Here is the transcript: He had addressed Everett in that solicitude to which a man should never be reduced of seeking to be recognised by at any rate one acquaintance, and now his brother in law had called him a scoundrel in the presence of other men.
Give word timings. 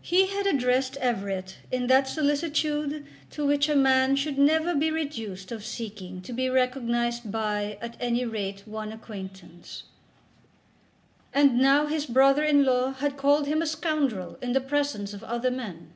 He 0.00 0.28
had 0.28 0.46
addressed 0.46 0.96
Everett 0.96 1.58
in 1.70 1.88
that 1.88 2.08
solicitude 2.08 3.04
to 3.28 3.44
which 3.46 3.68
a 3.68 3.76
man 3.76 4.16
should 4.16 4.38
never 4.38 4.74
be 4.74 4.90
reduced 4.90 5.52
of 5.52 5.62
seeking 5.62 6.22
to 6.22 6.32
be 6.32 6.48
recognised 6.48 7.30
by 7.30 7.76
at 7.82 7.94
any 8.00 8.24
rate 8.24 8.62
one 8.66 8.92
acquaintance, 8.92 9.82
and 11.34 11.58
now 11.58 11.84
his 11.84 12.06
brother 12.06 12.44
in 12.44 12.64
law 12.64 12.92
had 12.94 13.18
called 13.18 13.46
him 13.46 13.60
a 13.60 13.66
scoundrel 13.66 14.38
in 14.40 14.54
the 14.54 14.62
presence 14.62 15.12
of 15.12 15.22
other 15.22 15.50
men. 15.50 15.92